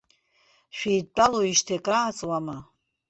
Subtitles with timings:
[0.77, 2.57] Шәеидтәалоуижьҭеи акрааҵуама?